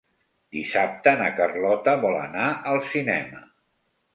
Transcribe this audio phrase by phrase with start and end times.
[0.55, 3.45] Dissabte na Carlota vol anar al cinema.